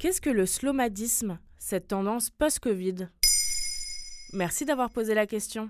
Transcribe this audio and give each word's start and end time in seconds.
Qu'est-ce 0.00 0.22
que 0.22 0.30
le 0.30 0.46
slomadisme, 0.46 1.38
cette 1.58 1.88
tendance 1.88 2.30
post-Covid? 2.30 3.10
Merci 4.32 4.64
d'avoir 4.64 4.88
posé 4.88 5.12
la 5.12 5.26
question. 5.26 5.68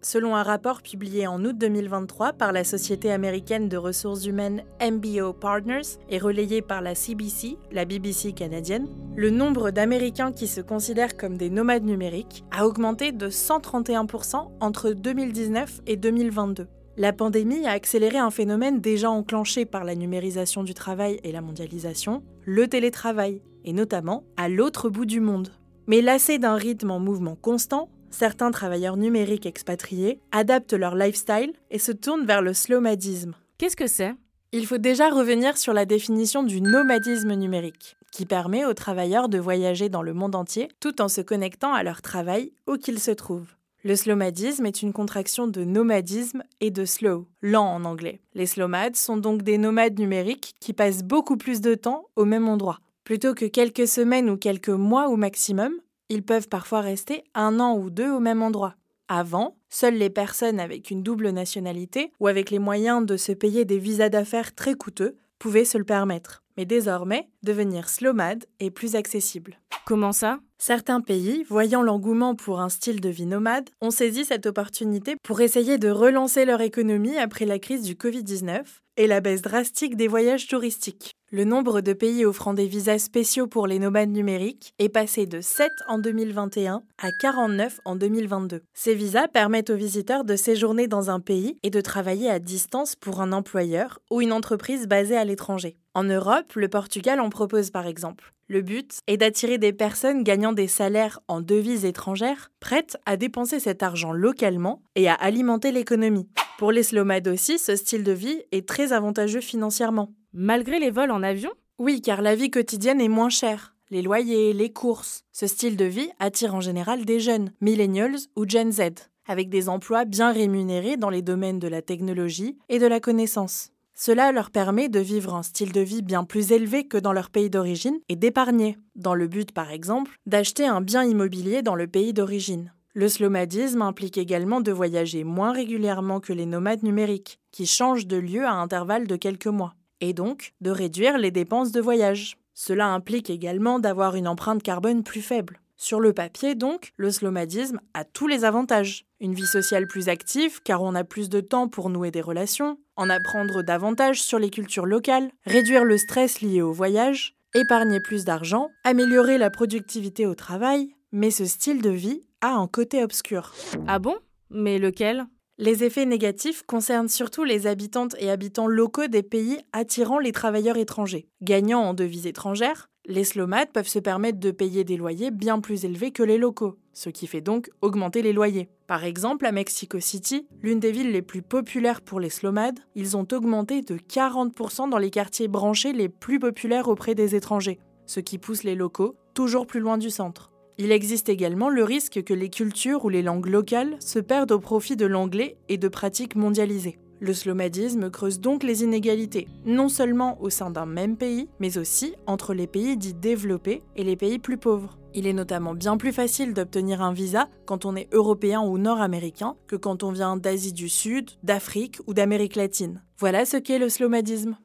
Selon 0.00 0.34
un 0.34 0.42
rapport 0.42 0.80
publié 0.80 1.26
en 1.26 1.44
août 1.44 1.58
2023 1.58 2.32
par 2.32 2.52
la 2.52 2.64
société 2.64 3.12
américaine 3.12 3.68
de 3.68 3.76
ressources 3.76 4.24
humaines 4.24 4.64
MBO 4.80 5.34
Partners 5.34 5.98
et 6.08 6.16
relayé 6.16 6.62
par 6.62 6.80
la 6.80 6.94
CBC, 6.94 7.58
la 7.70 7.84
BBC 7.84 8.32
canadienne, 8.32 8.88
le 9.14 9.28
nombre 9.28 9.70
d'Américains 9.70 10.32
qui 10.32 10.46
se 10.46 10.62
considèrent 10.62 11.18
comme 11.18 11.36
des 11.36 11.50
nomades 11.50 11.84
numériques 11.84 12.44
a 12.50 12.66
augmenté 12.66 13.12
de 13.12 13.28
131% 13.28 14.52
entre 14.60 14.92
2019 14.92 15.82
et 15.86 15.98
2022. 15.98 16.66
La 16.98 17.12
pandémie 17.12 17.66
a 17.66 17.72
accéléré 17.72 18.16
un 18.16 18.30
phénomène 18.30 18.80
déjà 18.80 19.10
enclenché 19.10 19.66
par 19.66 19.84
la 19.84 19.94
numérisation 19.94 20.64
du 20.64 20.72
travail 20.72 21.20
et 21.24 21.32
la 21.32 21.42
mondialisation, 21.42 22.22
le 22.46 22.68
télétravail, 22.68 23.42
et 23.66 23.74
notamment 23.74 24.24
à 24.38 24.48
l'autre 24.48 24.88
bout 24.88 25.04
du 25.04 25.20
monde. 25.20 25.50
Mais 25.86 26.00
lassés 26.00 26.38
d'un 26.38 26.54
rythme 26.54 26.90
en 26.90 26.98
mouvement 26.98 27.36
constant, 27.36 27.90
certains 28.08 28.50
travailleurs 28.50 28.96
numériques 28.96 29.44
expatriés 29.44 30.20
adaptent 30.32 30.72
leur 30.72 30.94
lifestyle 30.94 31.52
et 31.70 31.78
se 31.78 31.92
tournent 31.92 32.24
vers 32.24 32.40
le 32.40 32.54
slomadisme. 32.54 33.34
Qu'est-ce 33.58 33.76
que 33.76 33.88
c'est? 33.88 34.14
Il 34.52 34.66
faut 34.66 34.78
déjà 34.78 35.10
revenir 35.10 35.58
sur 35.58 35.74
la 35.74 35.84
définition 35.84 36.44
du 36.44 36.62
nomadisme 36.62 37.34
numérique, 37.34 37.98
qui 38.10 38.24
permet 38.24 38.64
aux 38.64 38.72
travailleurs 38.72 39.28
de 39.28 39.38
voyager 39.38 39.90
dans 39.90 40.02
le 40.02 40.14
monde 40.14 40.34
entier 40.34 40.68
tout 40.80 41.02
en 41.02 41.08
se 41.08 41.20
connectant 41.20 41.74
à 41.74 41.82
leur 41.82 42.00
travail 42.00 42.52
où 42.66 42.78
qu'ils 42.78 43.00
se 43.00 43.10
trouvent. 43.10 43.54
Le 43.86 43.94
slomadisme 43.94 44.66
est 44.66 44.82
une 44.82 44.92
contraction 44.92 45.46
de 45.46 45.62
nomadisme 45.62 46.42
et 46.60 46.72
de 46.72 46.84
slow, 46.84 47.28
lent 47.40 47.72
en 47.72 47.84
anglais. 47.84 48.20
Les 48.34 48.46
slowmades 48.46 48.96
sont 48.96 49.16
donc 49.16 49.42
des 49.42 49.58
nomades 49.58 50.00
numériques 50.00 50.56
qui 50.58 50.72
passent 50.72 51.04
beaucoup 51.04 51.36
plus 51.36 51.60
de 51.60 51.76
temps 51.76 52.06
au 52.16 52.24
même 52.24 52.48
endroit. 52.48 52.80
Plutôt 53.04 53.32
que 53.32 53.44
quelques 53.44 53.86
semaines 53.86 54.28
ou 54.28 54.36
quelques 54.36 54.70
mois 54.70 55.06
au 55.08 55.14
maximum, 55.14 55.72
ils 56.08 56.24
peuvent 56.24 56.48
parfois 56.48 56.80
rester 56.80 57.22
un 57.36 57.60
an 57.60 57.78
ou 57.78 57.88
deux 57.88 58.10
au 58.10 58.18
même 58.18 58.42
endroit. 58.42 58.74
Avant, 59.06 59.56
seules 59.68 59.98
les 59.98 60.10
personnes 60.10 60.58
avec 60.58 60.90
une 60.90 61.04
double 61.04 61.30
nationalité 61.30 62.10
ou 62.18 62.26
avec 62.26 62.50
les 62.50 62.58
moyens 62.58 63.06
de 63.06 63.16
se 63.16 63.30
payer 63.30 63.64
des 63.64 63.78
visas 63.78 64.08
d'affaires 64.08 64.52
très 64.52 64.74
coûteux 64.74 65.16
pouvaient 65.38 65.64
se 65.64 65.78
le 65.78 65.84
permettre. 65.84 66.42
Mais 66.56 66.64
désormais, 66.64 67.28
devenir 67.42 67.88
slowmade 67.88 68.44
est 68.60 68.70
plus 68.70 68.96
accessible. 68.96 69.58
Comment 69.84 70.12
ça? 70.12 70.40
Certains 70.58 71.00
pays, 71.00 71.44
voyant 71.48 71.82
l'engouement 71.82 72.34
pour 72.34 72.60
un 72.60 72.68
style 72.68 73.00
de 73.00 73.08
vie 73.08 73.26
nomade, 73.26 73.68
ont 73.80 73.90
saisi 73.90 74.24
cette 74.24 74.46
opportunité 74.46 75.16
pour 75.22 75.40
essayer 75.40 75.78
de 75.78 75.90
relancer 75.90 76.44
leur 76.44 76.60
économie 76.60 77.18
après 77.18 77.44
la 77.44 77.58
crise 77.58 77.82
du 77.82 77.94
Covid-19 77.94 78.64
et 78.96 79.06
la 79.06 79.20
baisse 79.20 79.42
drastique 79.42 79.96
des 79.96 80.08
voyages 80.08 80.48
touristiques. 80.48 81.12
Le 81.30 81.44
nombre 81.44 81.80
de 81.80 81.92
pays 81.92 82.24
offrant 82.24 82.54
des 82.54 82.66
visas 82.66 82.98
spéciaux 82.98 83.48
pour 83.48 83.66
les 83.66 83.78
nomades 83.78 84.10
numériques 84.10 84.72
est 84.78 84.88
passé 84.88 85.26
de 85.26 85.40
7 85.40 85.70
en 85.88 85.98
2021 85.98 86.82
à 86.98 87.10
49 87.20 87.80
en 87.84 87.96
2022. 87.96 88.62
Ces 88.72 88.94
visas 88.94 89.26
permettent 89.26 89.70
aux 89.70 89.76
visiteurs 89.76 90.24
de 90.24 90.36
séjourner 90.36 90.86
dans 90.86 91.10
un 91.10 91.18
pays 91.20 91.56
et 91.62 91.70
de 91.70 91.80
travailler 91.80 92.30
à 92.30 92.38
distance 92.38 92.94
pour 92.94 93.20
un 93.20 93.32
employeur 93.32 93.98
ou 94.10 94.20
une 94.20 94.32
entreprise 94.32 94.86
basée 94.86 95.16
à 95.16 95.24
l'étranger. 95.24 95.76
En 95.96 96.04
Europe, 96.04 96.52
le 96.56 96.68
Portugal 96.68 97.20
en 97.20 97.30
propose 97.30 97.70
par 97.70 97.86
exemple. 97.86 98.34
Le 98.48 98.60
but 98.60 98.98
est 99.06 99.16
d'attirer 99.16 99.56
des 99.56 99.72
personnes 99.72 100.24
gagnant 100.24 100.52
des 100.52 100.68
salaires 100.68 101.20
en 101.26 101.40
devises 101.40 101.86
étrangères, 101.86 102.50
prêtes 102.60 102.98
à 103.06 103.16
dépenser 103.16 103.60
cet 103.60 103.82
argent 103.82 104.12
localement 104.12 104.82
et 104.94 105.08
à 105.08 105.14
alimenter 105.14 105.72
l'économie. 105.72 106.28
Pour 106.58 106.70
les 106.70 106.82
slowmades 106.82 107.28
aussi, 107.28 107.58
ce 107.58 107.76
style 107.76 108.04
de 108.04 108.12
vie 108.12 108.42
est 108.52 108.68
très 108.68 108.92
avantageux 108.92 109.40
financièrement. 109.40 110.12
Malgré 110.34 110.78
les 110.80 110.90
vols 110.90 111.10
en 111.10 111.22
avion? 111.22 111.50
Oui, 111.78 112.02
car 112.02 112.20
la 112.20 112.34
vie 112.34 112.50
quotidienne 112.50 113.00
est 113.00 113.08
moins 113.08 113.30
chère. 113.30 113.74
Les 113.88 114.02
loyers, 114.02 114.52
les 114.52 114.74
courses. 114.74 115.24
Ce 115.32 115.46
style 115.46 115.78
de 115.78 115.86
vie 115.86 116.10
attire 116.18 116.54
en 116.54 116.60
général 116.60 117.06
des 117.06 117.20
jeunes, 117.20 117.52
millennials 117.62 118.18
ou 118.36 118.46
Gen 118.46 118.70
Z, 118.70 118.82
avec 119.26 119.48
des 119.48 119.70
emplois 119.70 120.04
bien 120.04 120.30
rémunérés 120.30 120.98
dans 120.98 121.08
les 121.08 121.22
domaines 121.22 121.58
de 121.58 121.68
la 121.68 121.80
technologie 121.80 122.58
et 122.68 122.78
de 122.78 122.86
la 122.86 123.00
connaissance. 123.00 123.70
Cela 123.98 124.30
leur 124.30 124.50
permet 124.50 124.90
de 124.90 125.00
vivre 125.00 125.34
un 125.34 125.42
style 125.42 125.72
de 125.72 125.80
vie 125.80 126.02
bien 126.02 126.24
plus 126.24 126.52
élevé 126.52 126.86
que 126.86 126.98
dans 126.98 127.14
leur 127.14 127.30
pays 127.30 127.48
d'origine 127.48 127.98
et 128.10 128.16
d'épargner, 128.16 128.76
dans 128.94 129.14
le 129.14 129.26
but 129.26 129.52
par 129.52 129.70
exemple 129.70 130.18
d'acheter 130.26 130.66
un 130.66 130.82
bien 130.82 131.02
immobilier 131.02 131.62
dans 131.62 131.74
le 131.74 131.86
pays 131.86 132.12
d'origine. 132.12 132.74
Le 132.92 133.08
slomadisme 133.08 133.80
implique 133.80 134.18
également 134.18 134.60
de 134.60 134.70
voyager 134.70 135.24
moins 135.24 135.50
régulièrement 135.50 136.20
que 136.20 136.34
les 136.34 136.44
nomades 136.44 136.82
numériques, 136.82 137.38
qui 137.52 137.64
changent 137.64 138.06
de 138.06 138.18
lieu 138.18 138.44
à 138.44 138.52
intervalles 138.52 139.06
de 139.06 139.16
quelques 139.16 139.46
mois, 139.46 139.74
et 140.02 140.12
donc 140.12 140.52
de 140.60 140.70
réduire 140.70 141.16
les 141.16 141.30
dépenses 141.30 141.72
de 141.72 141.80
voyage. 141.80 142.36
Cela 142.52 142.88
implique 142.88 143.30
également 143.30 143.78
d'avoir 143.78 144.14
une 144.14 144.28
empreinte 144.28 144.62
carbone 144.62 145.04
plus 145.04 145.22
faible. 145.22 145.60
Sur 145.78 146.00
le 146.00 146.12
papier, 146.12 146.54
donc, 146.54 146.92
le 146.96 147.10
slomadisme 147.10 147.80
a 147.92 148.04
tous 148.04 148.28
les 148.28 148.44
avantages. 148.44 149.04
Une 149.20 149.34
vie 149.34 149.46
sociale 149.46 149.86
plus 149.86 150.08
active, 150.08 150.60
car 150.62 150.82
on 150.82 150.94
a 150.94 151.04
plus 151.04 151.28
de 151.28 151.40
temps 151.40 151.68
pour 151.68 151.90
nouer 151.90 152.10
des 152.10 152.22
relations, 152.22 152.78
en 152.96 153.10
apprendre 153.10 153.62
davantage 153.62 154.20
sur 154.20 154.38
les 154.38 154.50
cultures 154.50 154.86
locales, 154.86 155.30
réduire 155.44 155.84
le 155.84 155.98
stress 155.98 156.40
lié 156.40 156.62
au 156.62 156.72
voyage, 156.72 157.36
épargner 157.54 158.00
plus 158.00 158.24
d'argent, 158.24 158.68
améliorer 158.84 159.38
la 159.38 159.50
productivité 159.50 160.26
au 160.26 160.34
travail, 160.34 160.88
mais 161.12 161.30
ce 161.30 161.44
style 161.44 161.82
de 161.82 161.90
vie 161.90 162.22
a 162.40 162.52
un 162.52 162.66
côté 162.66 163.02
obscur. 163.02 163.54
Ah 163.86 163.98
bon? 163.98 164.16
Mais 164.50 164.78
lequel? 164.78 165.26
Les 165.58 165.84
effets 165.84 166.04
négatifs 166.04 166.62
concernent 166.64 167.08
surtout 167.08 167.44
les 167.44 167.66
habitantes 167.66 168.14
et 168.18 168.30
habitants 168.30 168.66
locaux 168.66 169.06
des 169.06 169.22
pays 169.22 169.58
attirant 169.72 170.18
les 170.18 170.32
travailleurs 170.32 170.76
étrangers. 170.76 171.28
Gagnant 171.40 171.80
en 171.80 171.94
devises 171.94 172.26
étrangères, 172.26 172.90
les 173.08 173.24
slomades 173.24 173.70
peuvent 173.72 173.88
se 173.88 173.98
permettre 173.98 174.40
de 174.40 174.50
payer 174.50 174.84
des 174.84 174.96
loyers 174.96 175.30
bien 175.30 175.60
plus 175.60 175.84
élevés 175.84 176.10
que 176.10 176.22
les 176.22 176.38
locaux, 176.38 176.76
ce 176.92 177.08
qui 177.08 177.26
fait 177.26 177.40
donc 177.40 177.70
augmenter 177.80 178.22
les 178.22 178.32
loyers. 178.32 178.68
Par 178.86 179.04
exemple, 179.04 179.46
à 179.46 179.52
Mexico 179.52 180.00
City, 180.00 180.46
l'une 180.62 180.80
des 180.80 180.92
villes 180.92 181.12
les 181.12 181.22
plus 181.22 181.42
populaires 181.42 182.00
pour 182.00 182.20
les 182.20 182.30
slomades, 182.30 182.80
ils 182.94 183.16
ont 183.16 183.26
augmenté 183.32 183.82
de 183.82 183.96
40% 183.96 184.90
dans 184.90 184.98
les 184.98 185.10
quartiers 185.10 185.48
branchés 185.48 185.92
les 185.92 186.08
plus 186.08 186.40
populaires 186.40 186.88
auprès 186.88 187.14
des 187.14 187.34
étrangers, 187.34 187.78
ce 188.06 188.20
qui 188.20 188.38
pousse 188.38 188.64
les 188.64 188.74
locaux 188.74 189.16
toujours 189.34 189.66
plus 189.66 189.80
loin 189.80 189.98
du 189.98 190.10
centre. 190.10 190.50
Il 190.78 190.92
existe 190.92 191.28
également 191.28 191.70
le 191.70 191.84
risque 191.84 192.22
que 192.22 192.34
les 192.34 192.50
cultures 192.50 193.04
ou 193.04 193.08
les 193.08 193.22
langues 193.22 193.46
locales 193.46 193.96
se 194.00 194.18
perdent 194.18 194.52
au 194.52 194.58
profit 194.58 194.96
de 194.96 195.06
l'anglais 195.06 195.56
et 195.68 195.78
de 195.78 195.88
pratiques 195.88 196.36
mondialisées. 196.36 196.98
Le 197.18 197.32
slomadisme 197.32 198.10
creuse 198.10 198.40
donc 198.40 198.62
les 198.62 198.82
inégalités, 198.82 199.48
non 199.64 199.88
seulement 199.88 200.40
au 200.42 200.50
sein 200.50 200.70
d'un 200.70 200.84
même 200.84 201.16
pays, 201.16 201.48
mais 201.60 201.78
aussi 201.78 202.14
entre 202.26 202.52
les 202.52 202.66
pays 202.66 202.98
dits 202.98 203.14
développés 203.14 203.82
et 203.96 204.04
les 204.04 204.16
pays 204.16 204.38
plus 204.38 204.58
pauvres. 204.58 204.98
Il 205.14 205.26
est 205.26 205.32
notamment 205.32 205.72
bien 205.72 205.96
plus 205.96 206.12
facile 206.12 206.52
d'obtenir 206.52 207.00
un 207.00 207.14
visa 207.14 207.48
quand 207.64 207.86
on 207.86 207.96
est 207.96 208.12
européen 208.12 208.60
ou 208.60 208.76
nord-américain 208.76 209.56
que 209.66 209.76
quand 209.76 210.02
on 210.02 210.12
vient 210.12 210.36
d'Asie 210.36 210.74
du 210.74 210.90
Sud, 210.90 211.30
d'Afrique 211.42 212.00
ou 212.06 212.12
d'Amérique 212.12 212.54
latine. 212.54 213.02
Voilà 213.18 213.46
ce 213.46 213.56
qu'est 213.56 213.78
le 213.78 213.88
slomadisme. 213.88 214.58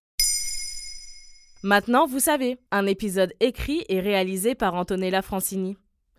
Maintenant, 1.64 2.06
vous 2.06 2.20
savez, 2.20 2.58
un 2.72 2.86
épisode 2.86 3.32
écrit 3.40 3.86
et 3.88 4.02
réalisé 4.02 4.56
par 4.56 4.74
Antonella 4.76 5.22
Francini. 5.22 5.78